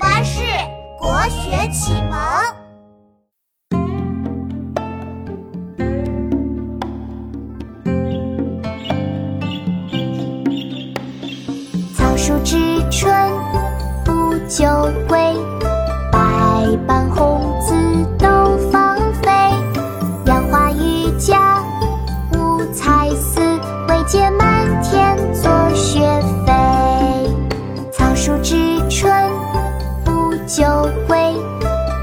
[0.00, 0.40] 巴士
[0.98, 2.18] 国学启蒙。
[11.94, 12.56] 草树知
[12.90, 13.14] 春
[14.06, 14.66] 不久
[15.06, 15.18] 归，
[16.10, 16.18] 百
[16.86, 17.74] 般红紫
[18.18, 19.30] 都芳菲。
[20.24, 21.38] 杨花榆荚
[22.32, 23.40] 五彩丝，
[23.86, 26.00] 惟解满天作雪
[31.10, 31.34] 久归，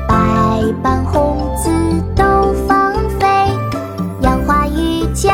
[0.05, 1.69] 百般红紫
[2.13, 3.25] 斗芳菲。
[4.19, 5.33] 杨花榆荚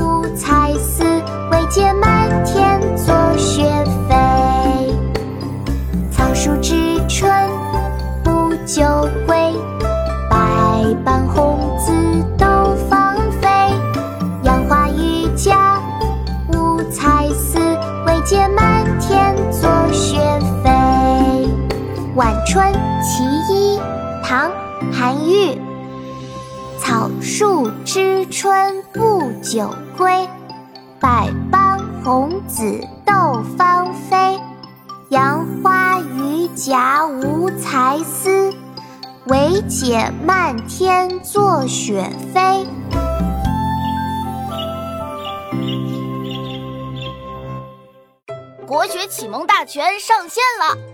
[0.00, 1.04] 五彩丝，
[1.52, 3.62] 惟见满天作雪
[4.08, 4.92] 飞。
[6.10, 7.32] 草树知春
[8.24, 8.82] 不久
[9.24, 9.54] 归，
[10.28, 10.36] 百
[11.04, 11.92] 般红紫
[12.36, 13.48] 斗芳菲。
[14.42, 15.54] 杨花榆荚
[16.48, 17.56] 五彩丝，
[18.04, 20.18] 惟见满天作雪。
[22.16, 23.76] 《晚春其一》
[24.22, 24.48] 唐·
[24.92, 25.60] 韩愈。
[26.78, 30.28] 草树知春不久归，
[31.00, 34.38] 百般红紫斗芳菲。
[35.08, 38.52] 杨花榆荚无才思，
[39.26, 42.64] 惟解漫天作雪飞。
[48.64, 50.93] 国学启蒙大全上线了！